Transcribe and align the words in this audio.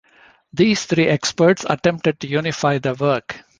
These 0.51 0.87
three 0.87 1.05
experts 1.05 1.63
attempted 1.69 2.21
to 2.21 2.27
unify 2.27 2.79
their 2.79 2.95
work. 2.95 3.43